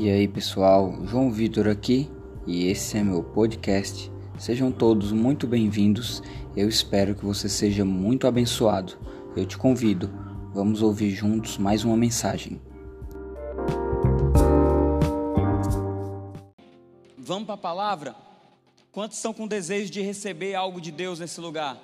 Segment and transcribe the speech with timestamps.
[0.00, 2.08] E aí pessoal, João Vitor aqui
[2.46, 4.08] e esse é meu podcast.
[4.38, 6.22] Sejam todos muito bem-vindos.
[6.56, 8.96] Eu espero que você seja muito abençoado.
[9.36, 10.08] Eu te convido,
[10.54, 12.62] vamos ouvir juntos mais uma mensagem.
[17.16, 18.14] Vamos para a palavra?
[18.92, 21.76] Quantos estão com desejo de receber algo de Deus nesse lugar?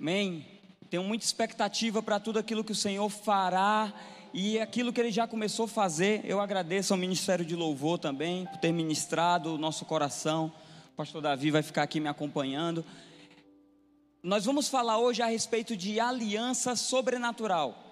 [0.00, 0.46] Amém?
[0.88, 3.92] Tenho muita expectativa para tudo aquilo que o Senhor fará
[4.38, 8.44] e aquilo que ele já começou a fazer, eu agradeço ao Ministério de Louvor também
[8.44, 10.52] por ter ministrado o nosso coração.
[10.92, 12.84] O pastor Davi vai ficar aqui me acompanhando.
[14.22, 17.85] Nós vamos falar hoje a respeito de aliança sobrenatural.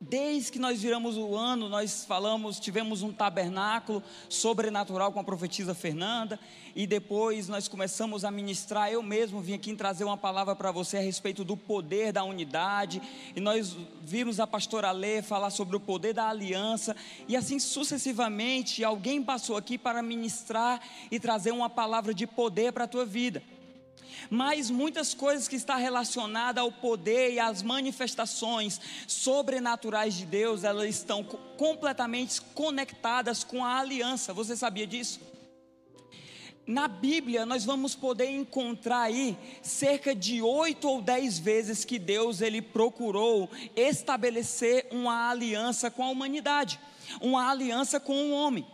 [0.00, 5.74] Desde que nós viramos o ano, nós falamos, tivemos um tabernáculo sobrenatural com a profetisa
[5.74, 6.38] Fernanda,
[6.76, 8.92] e depois nós começamos a ministrar.
[8.92, 13.02] Eu mesmo vim aqui trazer uma palavra para você a respeito do poder da unidade,
[13.34, 16.94] e nós vimos a pastora Lê falar sobre o poder da aliança,
[17.26, 22.84] e assim sucessivamente, alguém passou aqui para ministrar e trazer uma palavra de poder para
[22.84, 23.42] a tua vida
[24.30, 30.88] mas muitas coisas que está relacionada ao poder e às manifestações sobrenaturais de Deus, elas
[30.88, 34.32] estão completamente conectadas com a aliança.
[34.32, 35.20] Você sabia disso?
[36.66, 42.42] Na Bíblia, nós vamos poder encontrar aí cerca de oito ou dez vezes que Deus
[42.42, 46.78] ele procurou estabelecer uma aliança com a humanidade,
[47.22, 48.66] uma aliança com o homem.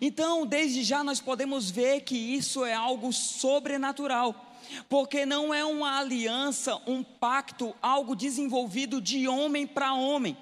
[0.00, 4.51] Então, desde já nós podemos ver que isso é algo sobrenatural
[4.88, 10.36] porque não é uma aliança, um pacto, algo desenvolvido de homem para homem.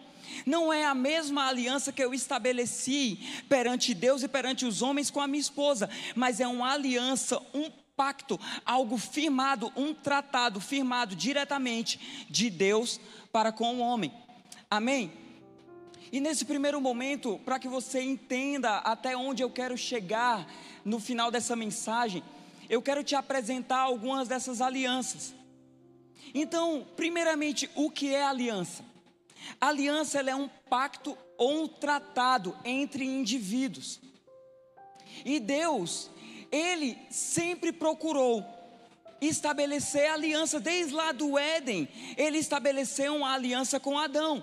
[0.47, 5.21] Não é a mesma aliança que eu estabeleci perante Deus e perante os homens com
[5.21, 12.27] a minha esposa, mas é uma aliança, um pacto, algo firmado, um tratado firmado diretamente
[12.31, 13.01] de Deus
[13.33, 14.13] para com o homem.
[14.71, 15.13] Amém?
[16.13, 20.51] E nesse primeiro momento, para que você entenda até onde eu quero chegar
[20.85, 22.23] no final dessa mensagem,
[22.71, 25.35] eu quero te apresentar algumas dessas alianças.
[26.33, 28.89] Então, primeiramente, o que é aliança?
[29.61, 34.01] aliança é um pacto ou um tratado entre indivíduos.
[35.25, 36.11] E Deus,
[36.53, 38.47] Ele sempre procurou
[39.21, 44.43] estabelecer aliança, desde lá do Éden, Ele estabeleceu uma aliança com Adão.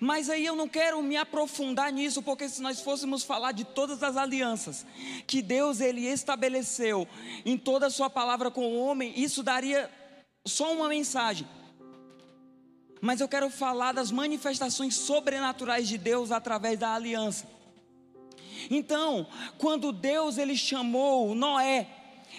[0.00, 4.02] Mas aí eu não quero me aprofundar nisso, porque se nós fôssemos falar de todas
[4.02, 4.84] as alianças
[5.26, 7.06] que Deus ele estabeleceu
[7.44, 9.90] em toda a sua palavra com o homem, isso daria
[10.46, 11.46] só uma mensagem.
[13.00, 17.46] Mas eu quero falar das manifestações sobrenaturais de Deus através da aliança.
[18.70, 19.26] Então,
[19.58, 21.86] quando Deus ele chamou Noé,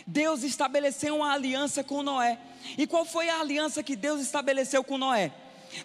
[0.07, 2.39] Deus estabeleceu uma aliança com Noé.
[2.77, 5.31] E qual foi a aliança que Deus estabeleceu com Noé?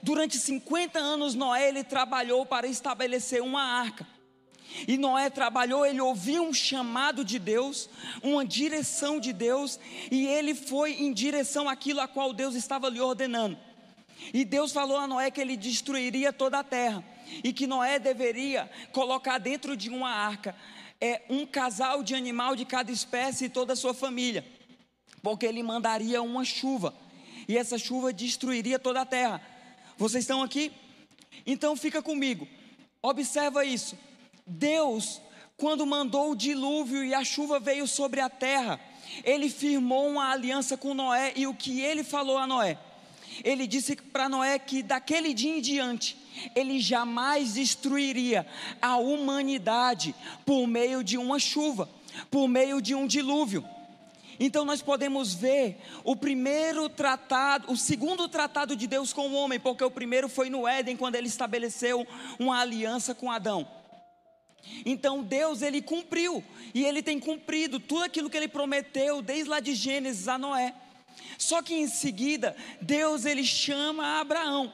[0.02, 4.06] Durante 50 anos, Noé ele trabalhou para estabelecer uma arca.
[4.86, 7.88] E Noé trabalhou, ele ouviu um chamado de Deus,
[8.22, 9.80] uma direção de Deus,
[10.10, 13.58] e ele foi em direção àquilo a qual Deus estava lhe ordenando.
[14.32, 17.04] E Deus falou a Noé que ele destruiria toda a terra,
[17.42, 20.54] e que Noé deveria colocar dentro de uma arca
[21.00, 24.44] é, um casal de animal de cada espécie e toda a sua família,
[25.22, 26.94] porque ele mandaria uma chuva,
[27.48, 29.40] e essa chuva destruiria toda a terra.
[30.00, 30.72] Vocês estão aqui?
[31.46, 32.48] Então fica comigo.
[33.02, 33.98] Observa isso.
[34.46, 35.20] Deus,
[35.58, 38.80] quando mandou o dilúvio e a chuva veio sobre a terra,
[39.22, 42.78] ele firmou uma aliança com Noé e o que ele falou a Noé?
[43.44, 46.16] Ele disse para Noé que daquele dia em diante
[46.56, 48.46] ele jamais destruiria
[48.80, 50.14] a humanidade
[50.46, 51.90] por meio de uma chuva,
[52.30, 53.62] por meio de um dilúvio.
[54.42, 59.60] Então nós podemos ver o primeiro tratado, o segundo tratado de Deus com o homem,
[59.60, 62.06] porque o primeiro foi no Éden, quando ele estabeleceu
[62.38, 63.68] uma aliança com Adão.
[64.86, 66.42] Então Deus ele cumpriu
[66.74, 70.74] e ele tem cumprido tudo aquilo que ele prometeu desde lá de Gênesis a Noé.
[71.36, 74.72] Só que em seguida Deus ele chama Abraão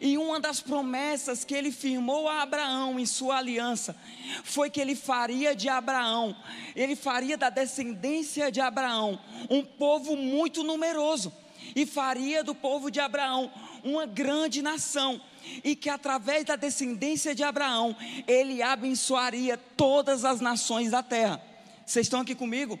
[0.00, 3.96] e uma das promessas que ele firmou a Abraão em sua aliança
[4.44, 6.36] foi que ele faria de Abraão,
[6.76, 9.18] ele faria da descendência de Abraão
[9.48, 11.32] um povo muito numeroso
[11.74, 13.50] e faria do povo de Abraão
[13.82, 15.20] uma grande nação
[15.64, 17.96] e que através da descendência de Abraão
[18.26, 21.42] ele abençoaria todas as nações da terra.
[21.86, 22.78] Vocês estão aqui comigo?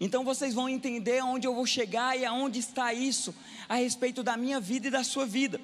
[0.00, 3.34] Então vocês vão entender aonde eu vou chegar e aonde está isso
[3.68, 5.60] a respeito da minha vida e da sua vida.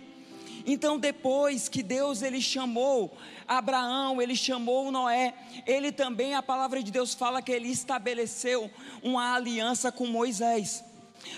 [0.67, 5.34] Então depois que Deus ele chamou Abraão, ele chamou Noé,
[5.67, 8.70] ele também a palavra de Deus fala que ele estabeleceu
[9.02, 10.84] uma aliança com Moisés.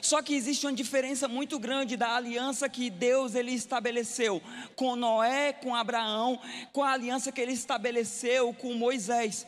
[0.00, 4.40] Só que existe uma diferença muito grande da aliança que Deus ele estabeleceu
[4.76, 6.40] com Noé, com Abraão,
[6.72, 9.46] com a aliança que ele estabeleceu com Moisés.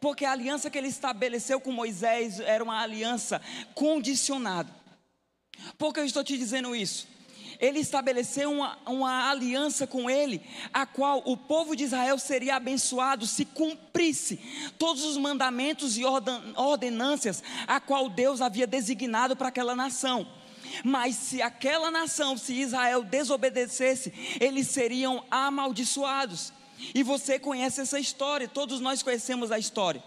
[0.00, 3.40] Porque a aliança que ele estabeleceu com Moisés era uma aliança
[3.74, 4.70] condicionada.
[5.76, 7.06] Por que eu estou te dizendo isso?
[7.58, 10.40] Ele estabeleceu uma, uma aliança com ele,
[10.72, 14.38] a qual o povo de Israel seria abençoado se cumprisse
[14.78, 20.26] todos os mandamentos e ordenâncias a qual Deus havia designado para aquela nação.
[20.84, 26.52] Mas se aquela nação, se Israel desobedecesse, eles seriam amaldiçoados.
[26.94, 30.02] E você conhece essa história, todos nós conhecemos a história.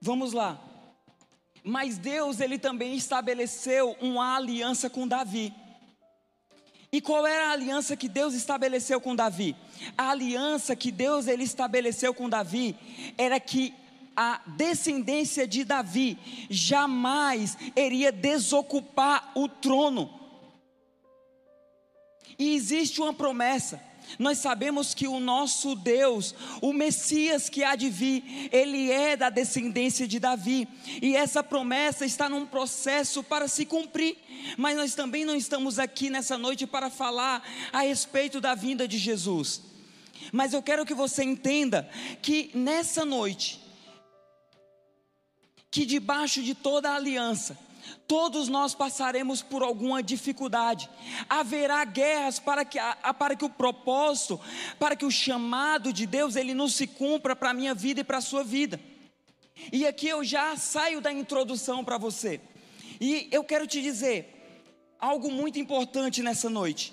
[0.00, 0.58] Vamos lá.
[1.64, 5.52] Mas Deus, ele também estabeleceu uma aliança com Davi.
[6.90, 9.54] E qual era a aliança que Deus estabeleceu com Davi?
[9.96, 12.74] A aliança que Deus ele estabeleceu com Davi
[13.18, 13.74] era que
[14.16, 20.17] a descendência de Davi jamais iria desocupar o trono.
[22.38, 27.90] E existe uma promessa nós sabemos que o nosso Deus, o Messias que há de
[27.90, 30.68] vir, ele é da descendência de Davi,
[31.02, 34.16] e essa promessa está num processo para se cumprir.
[34.56, 37.42] Mas nós também não estamos aqui nessa noite para falar
[37.72, 39.62] a respeito da vinda de Jesus.
[40.32, 41.88] Mas eu quero que você entenda
[42.22, 43.60] que nessa noite,
[45.70, 47.58] que debaixo de toda a aliança,
[48.06, 50.88] Todos nós passaremos por alguma dificuldade.
[51.28, 52.78] Haverá guerras para que,
[53.18, 54.40] para que o propósito,
[54.78, 58.04] para que o chamado de Deus ele não se cumpra para a minha vida e
[58.04, 58.80] para a sua vida.
[59.72, 62.40] E aqui eu já saio da introdução para você.
[63.00, 64.34] E eu quero te dizer
[64.98, 66.92] algo muito importante nessa noite.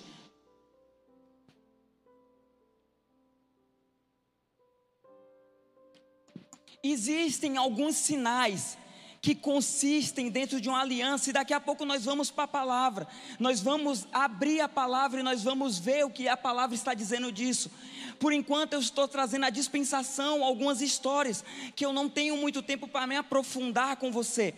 [6.84, 8.78] Existem alguns sinais
[9.26, 13.08] que consistem dentro de uma aliança, e daqui a pouco nós vamos para a palavra,
[13.40, 17.32] nós vamos abrir a palavra e nós vamos ver o que a palavra está dizendo
[17.32, 17.72] disso.
[18.20, 21.44] Por enquanto eu estou trazendo a dispensação, algumas histórias,
[21.76, 24.54] que eu não tenho muito tempo para me aprofundar com você.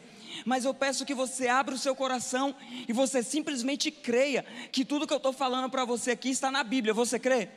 [0.45, 2.53] Mas eu peço que você abra o seu coração
[2.89, 6.61] e você simplesmente creia que tudo que eu estou falando para você aqui está na
[6.61, 6.93] Bíblia.
[6.93, 7.47] Você crê?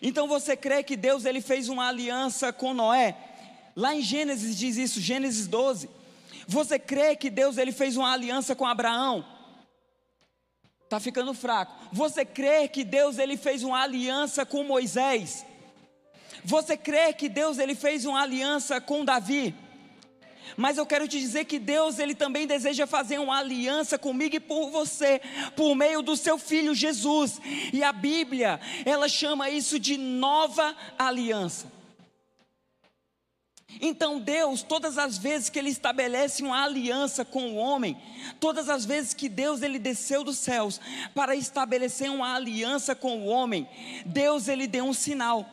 [0.00, 3.31] Então você crê que Deus ele fez uma aliança com Noé?
[3.74, 5.88] Lá em Gênesis diz isso, Gênesis 12.
[6.46, 9.24] Você crê que Deus ele fez uma aliança com Abraão?
[10.88, 11.72] Tá ficando fraco.
[11.92, 15.46] Você crê que Deus ele fez uma aliança com Moisés?
[16.44, 19.54] Você crê que Deus ele fez uma aliança com Davi?
[20.56, 24.40] Mas eu quero te dizer que Deus ele também deseja fazer uma aliança comigo e
[24.40, 25.20] por você,
[25.56, 27.40] por meio do seu filho Jesus.
[27.72, 31.72] E a Bíblia, ela chama isso de nova aliança.
[33.80, 37.96] Então Deus, todas as vezes que ele estabelece uma aliança com o homem,
[38.38, 40.80] todas as vezes que Deus ele desceu dos céus
[41.14, 43.68] para estabelecer uma aliança com o homem,
[44.06, 45.46] Deus ele deu um sinal.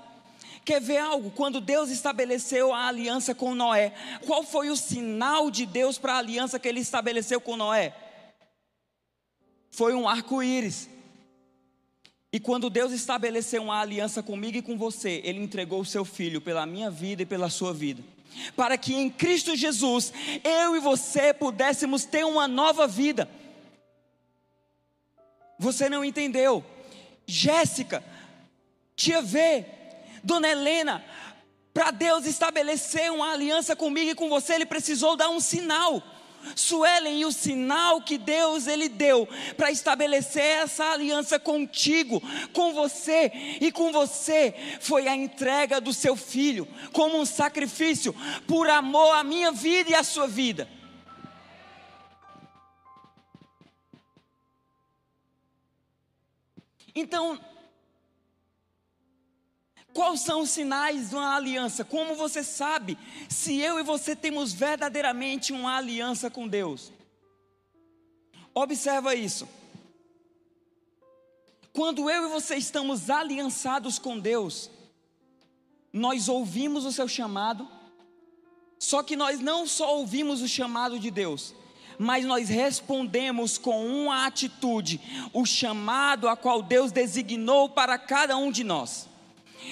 [0.63, 1.31] Quer ver algo?
[1.31, 3.93] Quando Deus estabeleceu a aliança com Noé,
[4.27, 7.95] qual foi o sinal de Deus para a aliança que ele estabeleceu com Noé?
[9.71, 10.89] Foi um arco-íris.
[12.31, 16.39] E quando Deus estabeleceu uma aliança comigo e com você, Ele entregou o seu filho
[16.39, 18.03] pela minha vida e pela sua vida.
[18.55, 23.27] Para que em Cristo Jesus, eu e você pudéssemos ter uma nova vida.
[25.57, 26.63] Você não entendeu?
[27.25, 28.03] Jéssica,
[28.95, 29.65] Tia V,
[30.23, 31.03] Dona Helena,
[31.73, 36.03] para Deus estabelecer uma aliança comigo e com você, Ele precisou dar um sinal.
[36.55, 39.27] Suelen, e o sinal que Deus ele deu
[39.57, 42.21] para estabelecer essa aliança contigo,
[42.53, 43.31] com você
[43.61, 48.15] e com você, foi a entrega do seu filho, como um sacrifício,
[48.47, 50.67] por amor à minha vida e à sua vida.
[56.95, 57.39] Então,
[59.99, 61.83] Quais são os sinais de uma aliança?
[61.83, 66.89] Como você sabe se eu e você temos verdadeiramente uma aliança com Deus?
[68.53, 69.45] Observa isso.
[71.73, 74.71] Quando eu e você estamos aliançados com Deus,
[75.91, 77.67] nós ouvimos o seu chamado,
[78.79, 81.53] só que nós não só ouvimos o chamado de Deus,
[81.97, 88.49] mas nós respondemos com uma atitude, o chamado a qual Deus designou para cada um
[88.49, 89.08] de nós.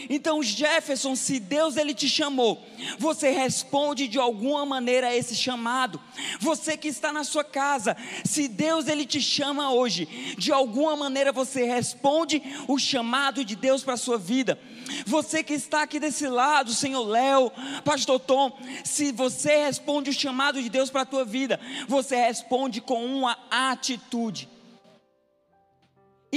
[0.10, 2.64] Então, Jefferson, se Deus ele te chamou,
[2.98, 6.00] você responde de alguma maneira a esse chamado.
[6.40, 10.06] Você que está na sua casa, se Deus ele te chama hoje,
[10.38, 14.60] de alguma maneira você responde o chamado de Deus para a sua vida.
[15.06, 17.52] Você que está aqui desse lado, Senhor Léo,
[17.84, 22.82] Pastor Tom, se você responde o chamado de Deus para a tua vida, você responde
[22.82, 24.57] com uma atitude.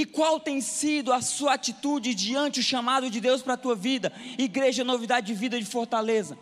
[0.01, 3.75] E qual tem sido a sua atitude diante do chamado de Deus para a tua
[3.75, 4.11] vida?
[4.35, 6.35] Igreja Novidade de Vida de Fortaleza.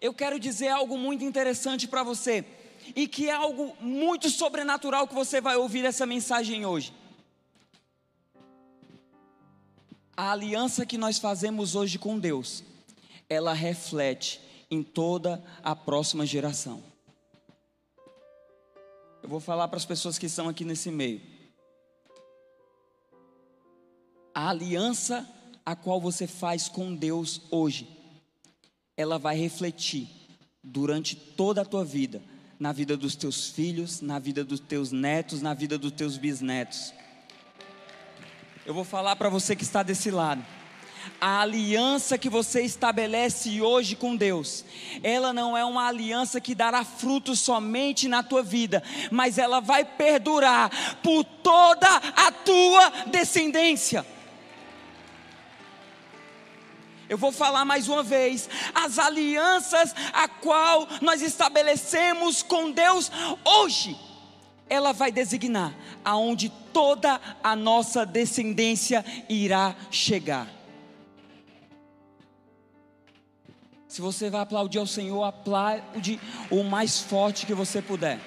[0.00, 2.42] Eu quero dizer algo muito interessante para você,
[2.94, 6.94] e que é algo muito sobrenatural que você vai ouvir essa mensagem hoje.
[10.16, 12.64] A aliança que nós fazemos hoje com Deus,
[13.28, 16.95] ela reflete em toda a próxima geração.
[19.26, 21.20] Eu vou falar para as pessoas que estão aqui nesse meio.
[24.32, 25.28] A aliança
[25.64, 27.88] a qual você faz com Deus hoje,
[28.96, 30.08] ela vai refletir
[30.62, 32.22] durante toda a tua vida,
[32.56, 36.94] na vida dos teus filhos, na vida dos teus netos, na vida dos teus bisnetos.
[38.64, 40.46] Eu vou falar para você que está desse lado
[41.20, 44.64] a aliança que você estabelece hoje com Deus,
[45.02, 49.84] ela não é uma aliança que dará frutos somente na tua vida, mas ela vai
[49.84, 50.70] perdurar
[51.02, 54.04] por toda a tua descendência.
[57.08, 63.10] Eu vou falar mais uma vez, as alianças a qual nós estabelecemos com Deus
[63.44, 63.96] hoje,
[64.68, 65.72] ela vai designar
[66.04, 70.55] aonde toda a nossa descendência irá chegar.
[73.96, 78.20] Se você vai aplaudir ao Senhor, aplaude o mais forte que você puder.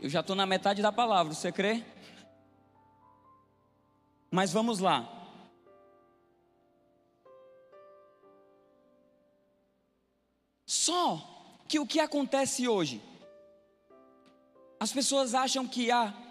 [0.00, 1.84] Eu já estou na metade da palavra, você crê?
[4.28, 5.08] Mas vamos lá.
[10.66, 13.00] Só que o que acontece hoje?
[14.80, 16.25] As pessoas acham que ah,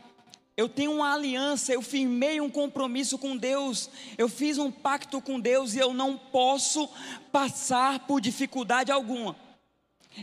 [0.57, 5.37] eu tenho uma aliança, eu firmei um compromisso com Deus, eu fiz um pacto com
[5.37, 6.89] Deus e eu não posso
[7.31, 9.35] passar por dificuldade alguma.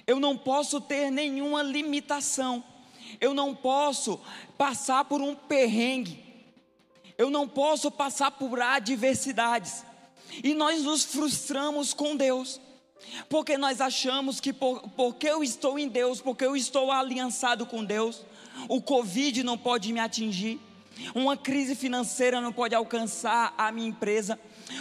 [0.07, 2.65] Eu não posso ter nenhuma limitação.
[3.21, 4.19] Eu não posso
[4.57, 6.25] passar por um perrengue.
[7.19, 9.85] Eu não posso passar por adversidades.
[10.43, 12.59] E nós nos frustramos com Deus.
[13.29, 17.85] Porque nós achamos que por, porque eu estou em Deus, porque eu estou aliançado com
[17.85, 18.23] Deus,
[18.69, 20.61] o Covid não pode me atingir,
[21.15, 24.39] uma crise financeira não pode alcançar a minha empresa,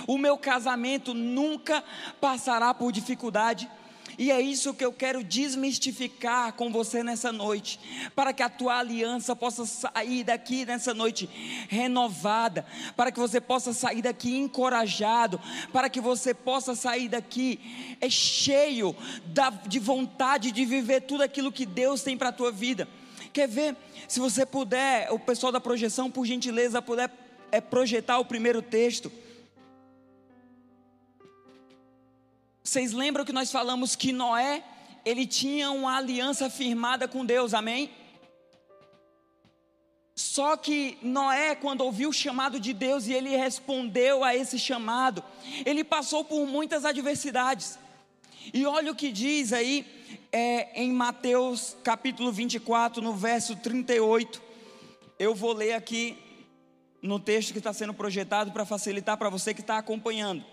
[0.08, 1.84] o meu casamento nunca
[2.20, 3.70] passará por dificuldade.
[4.18, 7.80] E é isso que eu quero desmistificar com você nessa noite,
[8.16, 11.30] para que a tua aliança possa sair daqui nessa noite
[11.70, 15.40] renovada, para que você possa sair daqui encorajado,
[15.72, 21.52] para que você possa sair daqui é cheio da, de vontade de viver tudo aquilo
[21.52, 22.88] que Deus tem para a tua vida.
[23.34, 23.76] Quer ver?
[24.08, 27.10] Se você puder, o pessoal da projeção, por gentileza, puder
[27.52, 29.12] é, projetar o primeiro texto.
[32.64, 34.64] Vocês lembram que nós falamos que Noé,
[35.04, 37.90] ele tinha uma aliança firmada com Deus, amém?
[40.16, 45.24] Só que Noé, quando ouviu o chamado de Deus e ele respondeu a esse chamado,
[45.66, 47.80] ele passou por muitas adversidades.
[48.54, 49.86] E olha o que diz aí
[50.32, 54.42] é, em Mateus capítulo 24, no verso 38.
[55.20, 56.18] Eu vou ler aqui
[57.02, 60.44] no texto que está sendo projetado para facilitar para você que está acompanhando.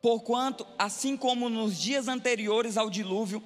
[0.00, 3.42] Porquanto, assim como nos dias anteriores ao dilúvio,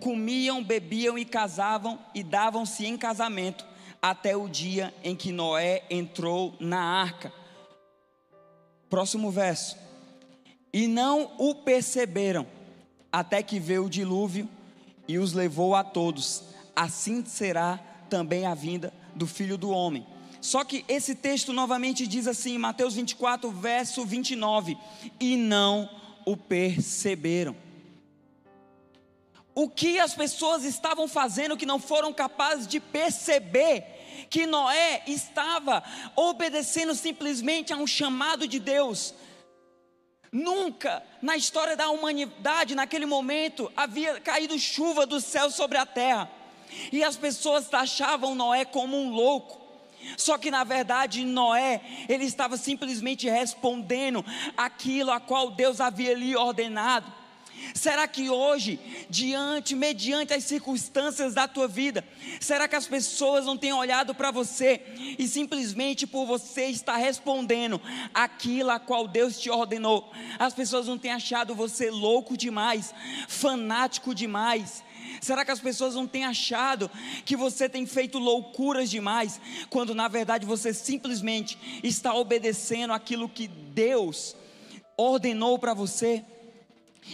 [0.00, 3.64] comiam, bebiam e casavam e davam-se em casamento,
[4.00, 7.32] até o dia em que Noé entrou na arca.
[8.88, 9.86] Próximo verso
[10.76, 12.46] e não o perceberam,
[13.16, 14.46] até que veio o dilúvio
[15.08, 16.42] e os levou a todos.
[16.76, 17.80] Assim será
[18.10, 20.06] também a vinda do filho do homem.
[20.38, 24.76] Só que esse texto novamente diz assim, Mateus 24, verso 29,
[25.18, 25.88] e não
[26.26, 27.56] o perceberam.
[29.54, 35.82] O que as pessoas estavam fazendo que não foram capazes de perceber que Noé estava
[36.14, 39.14] obedecendo simplesmente a um chamado de Deus,
[40.36, 46.30] Nunca na história da humanidade, naquele momento, havia caído chuva do céu sobre a terra.
[46.92, 49.58] E as pessoas taxavam Noé como um louco.
[50.18, 54.22] Só que na verdade Noé, ele estava simplesmente respondendo
[54.54, 57.10] aquilo a qual Deus havia lhe ordenado.
[57.74, 62.04] Será que hoje, diante, mediante as circunstâncias da tua vida,
[62.40, 64.82] será que as pessoas não têm olhado para você
[65.18, 67.80] e simplesmente por você estar respondendo
[68.14, 72.94] aquilo a qual Deus te ordenou, as pessoas não têm achado você louco demais,
[73.28, 74.84] fanático demais?
[75.20, 76.90] Será que as pessoas não têm achado
[77.24, 83.48] que você tem feito loucuras demais, quando na verdade você simplesmente está obedecendo aquilo que
[83.48, 84.36] Deus
[84.96, 86.24] ordenou para você?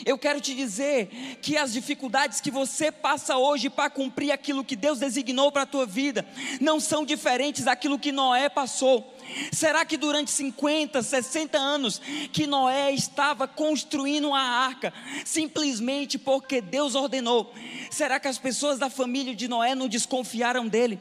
[0.05, 4.75] Eu quero te dizer que as dificuldades que você passa hoje para cumprir aquilo que
[4.75, 6.27] Deus designou para a tua vida
[6.61, 9.15] não são diferentes daquilo que Noé passou.
[9.53, 12.01] Será que durante 50, 60 anos
[12.33, 14.93] que Noé estava construindo uma arca,
[15.25, 17.53] simplesmente porque Deus ordenou,
[17.91, 21.01] será que as pessoas da família de Noé não desconfiaram dele?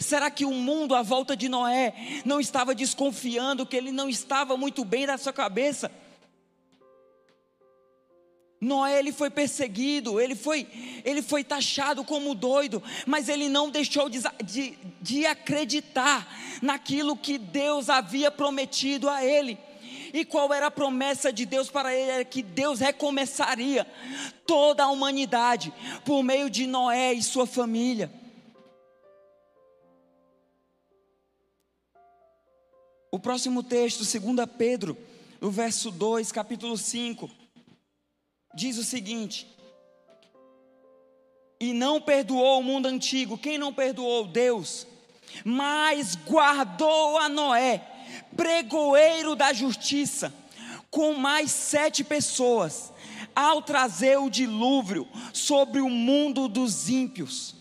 [0.00, 4.56] Será que o mundo à volta de Noé não estava desconfiando que ele não estava
[4.56, 5.90] muito bem da sua cabeça?
[8.60, 10.66] Noé ele foi perseguido, ele foi,
[11.04, 16.26] ele foi taxado como doido, mas ele não deixou de, de, de acreditar
[16.60, 19.56] naquilo que Deus havia prometido a ele.
[20.12, 22.10] E qual era a promessa de Deus para ele?
[22.10, 23.86] Era que Deus recomeçaria
[24.44, 25.72] toda a humanidade
[26.04, 28.10] por meio de Noé e sua família.
[33.12, 34.96] O próximo texto, 2 Pedro,
[35.40, 37.37] o verso 2, capítulo 5
[38.58, 39.46] diz o seguinte:
[41.60, 43.38] E não perdoou o mundo antigo.
[43.38, 44.26] Quem não perdoou?
[44.26, 44.86] Deus.
[45.44, 47.82] Mas guardou a Noé,
[48.36, 50.34] pregoeiro da justiça,
[50.90, 52.92] com mais sete pessoas,
[53.36, 57.54] ao trazer o dilúvio sobre o mundo dos ímpios.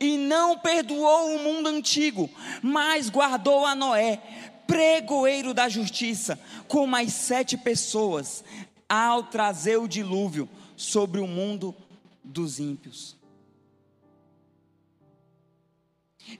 [0.00, 2.28] E não perdoou o mundo antigo,
[2.62, 4.20] mas guardou a Noé,
[4.66, 8.42] pregoeiro da justiça, com mais sete pessoas,
[8.88, 11.74] ao trazer o dilúvio sobre o mundo
[12.22, 13.16] dos ímpios.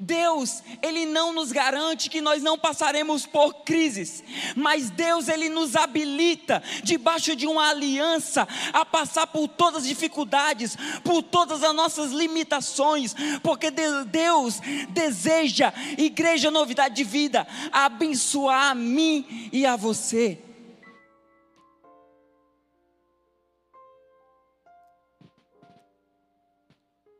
[0.00, 4.24] Deus, Ele não nos garante que nós não passaremos por crises,
[4.56, 10.76] mas Deus, Ele nos habilita, debaixo de uma aliança, a passar por todas as dificuldades,
[11.02, 19.50] por todas as nossas limitações, porque Deus deseja, Igreja Novidade de Vida, abençoar a mim
[19.52, 20.38] e a você.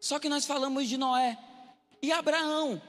[0.04, 1.38] Só que nós falamos de Noé
[2.02, 2.82] e Abraão,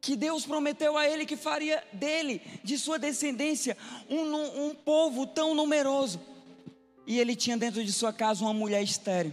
[0.00, 5.54] que Deus prometeu a ele que faria dele, de sua descendência, um, um povo tão
[5.54, 6.20] numeroso.
[7.06, 9.32] E ele tinha dentro de sua casa uma mulher estéril.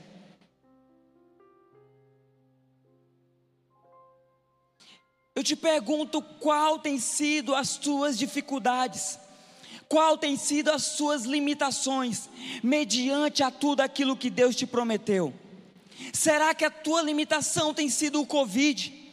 [5.33, 9.17] Eu te pergunto qual tem sido as tuas dificuldades,
[9.89, 12.29] qual tem sido as suas limitações,
[12.62, 15.33] mediante a tudo aquilo que Deus te prometeu.
[16.13, 19.08] Será que a tua limitação tem sido o Covid?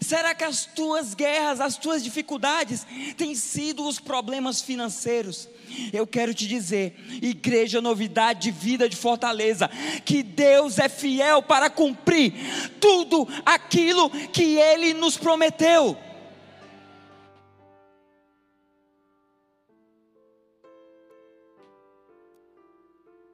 [0.00, 5.48] Será que as tuas guerras, as tuas dificuldades têm sido os problemas financeiros?
[5.92, 9.68] Eu quero te dizer, igreja novidade de vida de fortaleza,
[10.04, 12.32] que Deus é fiel para cumprir
[12.80, 15.96] tudo aquilo que Ele nos prometeu.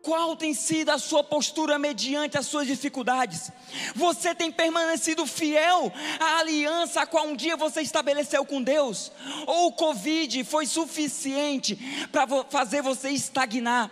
[0.04, 3.50] Qual tem sido a sua postura mediante as suas dificuldades?
[3.94, 5.90] Você tem permanecido fiel
[6.20, 9.10] à aliança a qual um dia você estabeleceu com Deus?
[9.46, 11.76] Ou o Covid foi suficiente
[12.12, 13.90] para fazer você estagnar?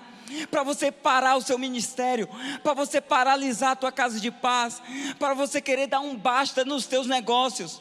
[0.51, 2.29] Para você parar o seu ministério,
[2.63, 4.83] para você paralisar a tua casa de paz,
[5.19, 7.81] para você querer dar um basta nos teus negócios.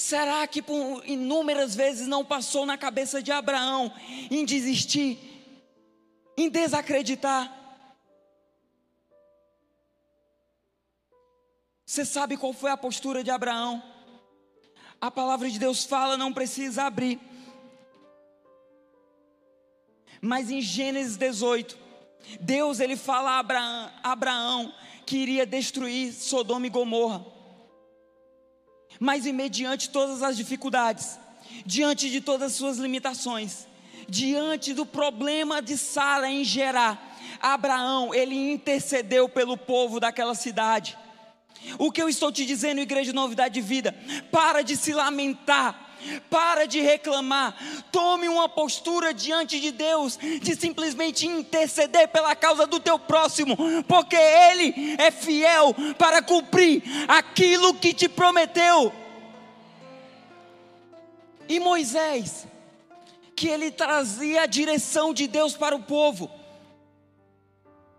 [0.00, 3.92] Será que por inúmeras vezes não passou na cabeça de Abraão
[4.30, 5.18] em desistir,
[6.38, 7.54] em desacreditar?
[11.84, 13.82] Você sabe qual foi a postura de Abraão?
[14.98, 17.20] A palavra de Deus fala, não precisa abrir.
[20.18, 21.78] Mas em Gênesis 18,
[22.40, 27.39] Deus ele fala a Abraão, Abraão que iria destruir Sodoma e Gomorra
[29.00, 31.18] mas e mediante todas as dificuldades,
[31.64, 33.66] diante de todas as suas limitações,
[34.06, 40.98] diante do problema de Sara em gerar, Abraão, ele intercedeu pelo povo daquela cidade.
[41.78, 43.94] O que eu estou te dizendo, igreja de novidade de vida,
[44.30, 45.89] para de se lamentar
[46.28, 47.56] para de reclamar,
[47.90, 54.16] tome uma postura diante de Deus, de simplesmente interceder pela causa do teu próximo, porque
[54.16, 58.92] Ele é fiel para cumprir aquilo que te prometeu.
[61.48, 62.46] E Moisés,
[63.34, 66.30] que ele trazia a direção de Deus para o povo,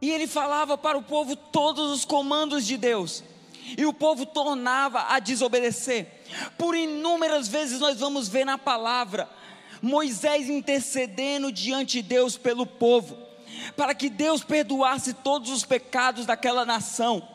[0.01, 3.23] e ele falava para o povo todos os comandos de Deus,
[3.77, 6.20] e o povo tornava a desobedecer.
[6.57, 9.29] Por inúmeras vezes nós vamos ver na palavra
[9.81, 13.17] Moisés intercedendo diante de Deus pelo povo,
[13.75, 17.27] para que Deus perdoasse todos os pecados daquela nação,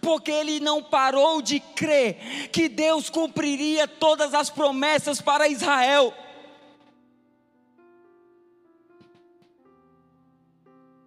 [0.00, 6.14] porque ele não parou de crer que Deus cumpriria todas as promessas para Israel.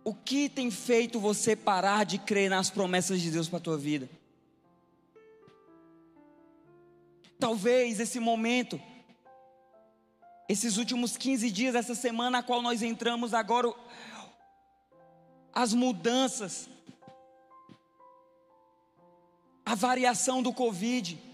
[0.04, 3.78] O que tem feito você parar de crer nas promessas de Deus para a tua
[3.78, 4.08] vida?
[7.40, 8.82] Talvez esse momento,
[10.50, 13.74] esses últimos 15 dias, essa semana a qual nós entramos agora,
[15.54, 16.70] as mudanças,
[19.66, 21.27] a variação do Covid,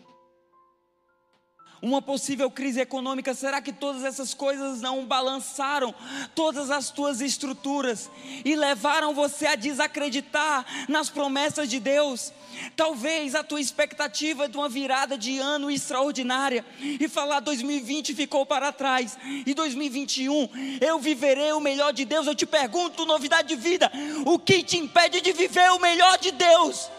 [1.83, 5.93] uma possível crise econômica, será que todas essas coisas não balançaram
[6.33, 8.09] todas as tuas estruturas
[8.45, 12.31] e levaram você a desacreditar nas promessas de Deus?
[12.77, 18.71] Talvez a tua expectativa de uma virada de ano extraordinária e falar 2020 ficou para
[18.71, 22.27] trás e 2021 eu viverei o melhor de Deus.
[22.27, 23.91] Eu te pergunto, novidade de vida,
[24.25, 26.89] o que te impede de viver o melhor de Deus?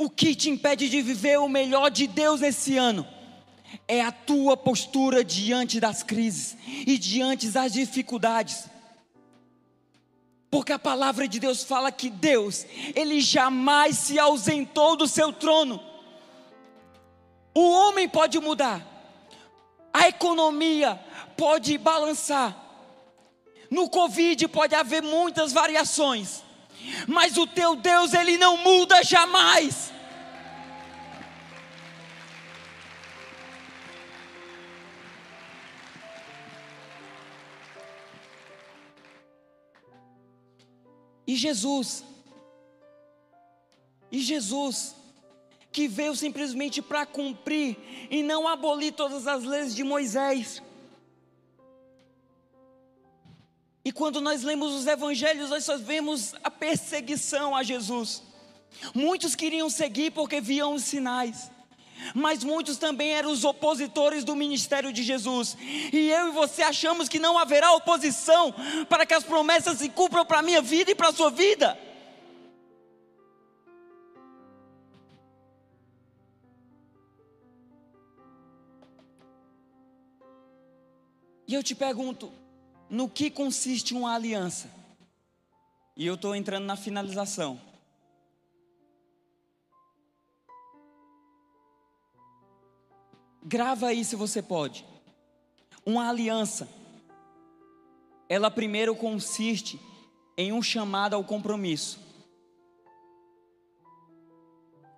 [0.00, 3.04] O que te impede de viver o melhor de Deus esse ano?
[3.88, 6.56] É a tua postura diante das crises
[6.86, 8.66] e diante das dificuldades.
[10.48, 15.82] Porque a palavra de Deus fala que Deus, Ele jamais se ausentou do seu trono.
[17.52, 18.86] O homem pode mudar,
[19.92, 20.94] a economia
[21.36, 22.56] pode balançar,
[23.68, 26.44] no Covid pode haver muitas variações,
[27.06, 29.92] mas o teu Deus, ele não muda jamais.
[41.26, 42.02] E Jesus,
[44.10, 44.96] e Jesus,
[45.70, 47.76] que veio simplesmente para cumprir
[48.10, 50.62] e não abolir todas as leis de Moisés.
[53.88, 58.22] E quando nós lemos os evangelhos, nós só vemos a perseguição a Jesus.
[58.94, 61.50] Muitos queriam seguir porque viam os sinais,
[62.14, 65.56] mas muitos também eram os opositores do ministério de Jesus.
[65.90, 68.54] E eu e você achamos que não haverá oposição
[68.90, 71.78] para que as promessas se cumpram para a minha vida e para a sua vida.
[81.46, 82.30] E eu te pergunto,
[82.90, 84.70] no que consiste uma aliança?
[85.96, 87.60] E eu estou entrando na finalização.
[93.42, 94.84] Grava aí se você pode.
[95.84, 96.68] Uma aliança,
[98.28, 99.80] ela primeiro consiste
[100.36, 101.98] em um chamado ao compromisso.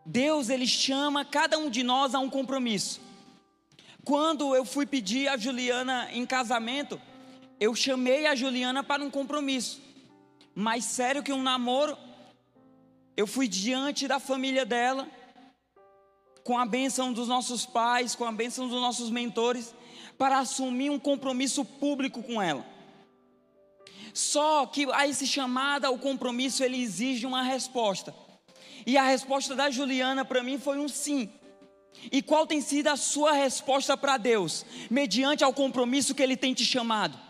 [0.05, 3.01] Deus, Ele chama cada um de nós a um compromisso.
[4.05, 7.01] Quando eu fui pedir a Juliana em casamento,
[7.61, 9.83] eu chamei a Juliana para um compromisso.
[10.55, 11.97] Mais sério que um namoro,
[13.15, 15.07] eu fui diante da família dela,
[16.43, 19.75] com a bênção dos nossos pais, com a bênção dos nossos mentores,
[20.17, 22.65] para assumir um compromisso público com ela.
[24.15, 28.15] Só que a esse chamado ao compromisso ele exige uma resposta.
[28.87, 31.31] E a resposta da Juliana para mim foi um sim.
[32.11, 36.55] E qual tem sido a sua resposta para Deus, mediante ao compromisso que Ele tem
[36.55, 37.30] te chamado?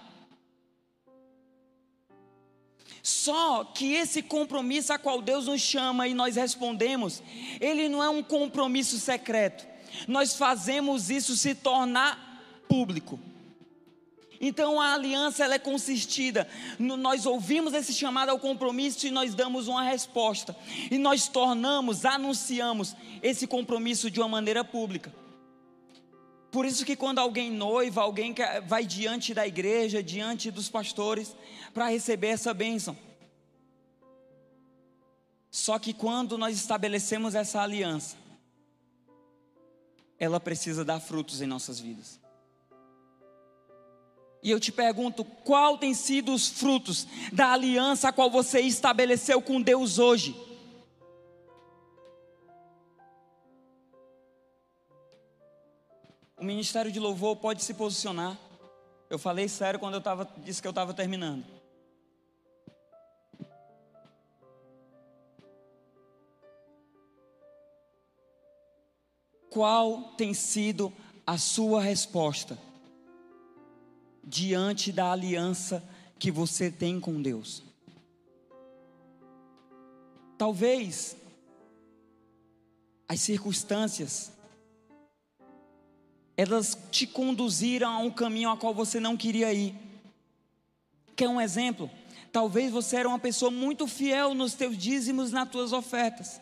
[3.03, 7.23] Só que esse compromisso a qual Deus nos chama e nós respondemos,
[7.61, 9.67] ele não é um compromisso secreto.
[10.07, 13.19] Nós fazemos isso se tornar público.
[14.41, 16.49] Então a aliança ela é consistida.
[16.79, 20.57] Nós ouvimos esse chamado ao compromisso e nós damos uma resposta.
[20.91, 25.13] E nós tornamos, anunciamos esse compromisso de uma maneira pública.
[26.51, 28.35] Por isso que quando alguém noiva, alguém
[28.67, 31.35] vai diante da igreja, diante dos pastores,
[31.73, 32.97] para receber essa bênção.
[35.51, 38.17] Só que quando nós estabelecemos essa aliança,
[40.19, 42.21] ela precisa dar frutos em nossas vidas.
[44.43, 49.41] E eu te pergunto, qual tem sido os frutos da aliança a qual você estabeleceu
[49.43, 50.35] com Deus hoje?
[56.41, 58.39] O ministério de louvor pode se posicionar.
[59.11, 61.45] Eu falei sério quando eu tava, disse que eu estava terminando.
[69.51, 70.91] Qual tem sido
[71.27, 72.59] a sua resposta
[74.25, 75.87] diante da aliança
[76.19, 77.63] que você tem com Deus?
[80.39, 81.19] Talvez
[83.07, 84.40] as circunstâncias
[86.41, 89.75] elas te conduziram a um caminho a qual você não queria ir.
[91.15, 91.91] Quer um exemplo?
[92.33, 96.41] Talvez você era uma pessoa muito fiel nos teus dízimos, nas tuas ofertas.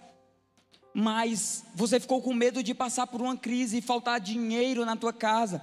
[0.95, 5.13] Mas você ficou com medo de passar por uma crise e faltar dinheiro na tua
[5.13, 5.61] casa.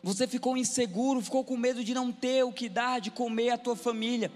[0.00, 3.58] Você ficou inseguro, ficou com medo de não ter o que dar de comer à
[3.58, 4.30] tua família.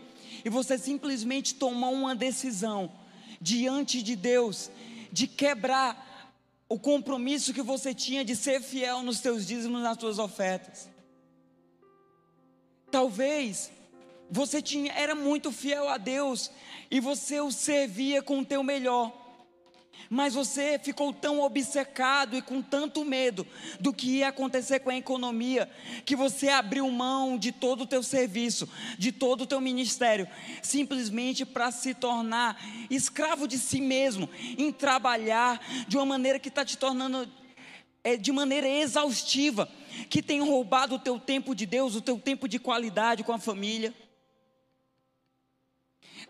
[0.44, 2.90] E você simplesmente tomou uma decisão
[3.40, 4.72] diante de Deus
[5.12, 6.13] de quebrar
[6.74, 10.88] o compromisso que você tinha de ser fiel nos teus dízimos, nas tuas ofertas.
[12.90, 13.70] Talvez
[14.28, 16.50] você tinha, era muito fiel a Deus
[16.90, 19.12] e você o servia com o teu melhor.
[20.10, 23.46] Mas você ficou tão obcecado e com tanto medo
[23.80, 25.70] do que ia acontecer com a economia,
[26.04, 30.28] que você abriu mão de todo o teu serviço, de todo o teu ministério,
[30.62, 36.64] simplesmente para se tornar escravo de si mesmo, em trabalhar de uma maneira que está
[36.64, 37.28] te tornando
[38.02, 39.68] é, de maneira exaustiva,
[40.10, 43.38] que tem roubado o teu tempo de Deus, o teu tempo de qualidade com a
[43.38, 43.94] família.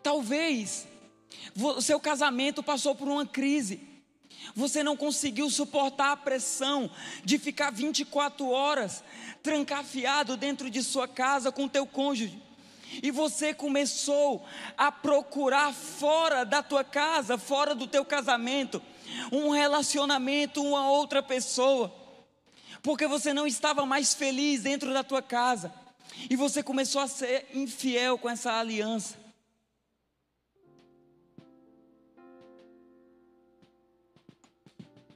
[0.03, 0.87] Talvez
[1.57, 3.81] o seu casamento passou por uma crise.
[4.55, 6.91] Você não conseguiu suportar a pressão
[7.25, 9.03] de ficar 24 horas
[9.43, 12.43] trancafiado dentro de sua casa com teu cônjuge.
[13.03, 14.45] E você começou
[14.77, 18.81] a procurar fora da tua casa, fora do teu casamento,
[19.33, 21.93] um relacionamento, uma outra pessoa.
[22.83, 25.73] Porque você não estava mais feliz dentro da tua casa.
[26.31, 29.24] E você começou a ser infiel com essa aliança.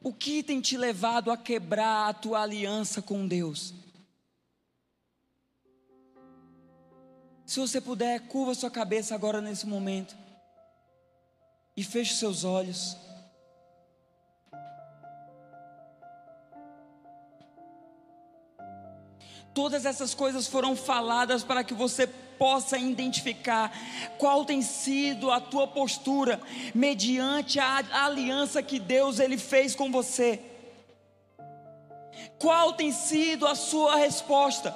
[0.03, 3.75] O que tem te levado a quebrar a tua aliança com Deus?
[7.45, 10.15] Se você puder, curva sua cabeça agora nesse momento
[11.77, 12.97] e feche seus olhos.
[19.55, 22.07] Todas essas coisas foram faladas para que você
[22.39, 23.73] possa identificar
[24.17, 26.41] qual tem sido a tua postura
[26.75, 30.41] mediante a aliança que Deus ele fez com você.
[32.39, 34.75] Qual tem sido a sua resposta?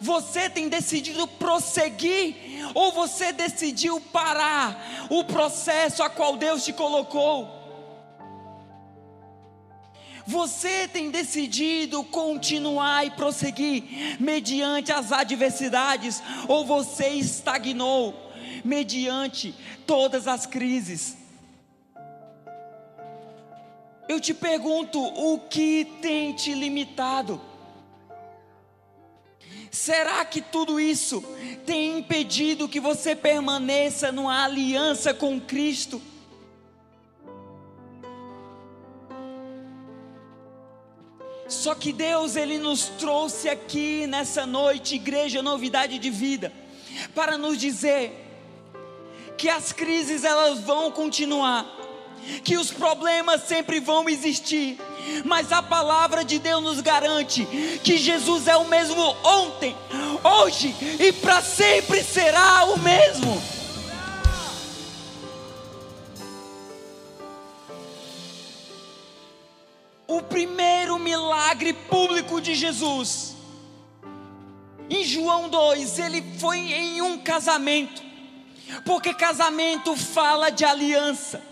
[0.00, 2.34] Você tem decidido prosseguir
[2.74, 7.55] ou você decidiu parar o processo a qual Deus te colocou?
[10.26, 18.32] Você tem decidido continuar e prosseguir mediante as adversidades, ou você estagnou
[18.64, 19.54] mediante
[19.86, 21.16] todas as crises?
[24.08, 27.40] Eu te pergunto, o que tem te limitado?
[29.70, 31.22] Será que tudo isso
[31.64, 36.00] tem impedido que você permaneça numa aliança com Cristo?
[41.48, 46.52] Só que Deus ele nos trouxe aqui nessa noite, igreja novidade de vida,
[47.14, 48.24] para nos dizer
[49.38, 51.64] que as crises elas vão continuar,
[52.42, 54.78] que os problemas sempre vão existir,
[55.24, 57.46] mas a palavra de Deus nos garante
[57.84, 59.76] que Jesus é o mesmo ontem,
[60.24, 63.56] hoje e para sempre será o mesmo.
[70.08, 73.34] o primeiro milagre público de Jesus.
[74.88, 78.02] Em João 2, ele foi em um casamento,
[78.84, 81.42] porque casamento fala de aliança.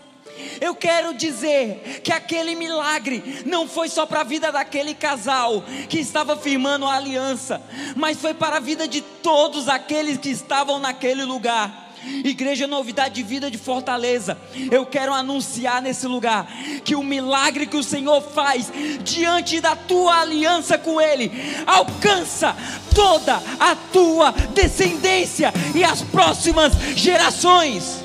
[0.60, 5.98] Eu quero dizer que aquele milagre não foi só para a vida daquele casal que
[5.98, 7.62] estava firmando a aliança,
[7.96, 11.83] mas foi para a vida de todos aqueles que estavam naquele lugar.
[12.24, 14.38] Igreja Novidade de Vida de Fortaleza,
[14.70, 16.46] eu quero anunciar nesse lugar
[16.84, 18.70] que o milagre que o Senhor faz
[19.02, 21.30] diante da tua aliança com Ele
[21.66, 22.56] alcança
[22.94, 28.03] toda a tua descendência e as próximas gerações.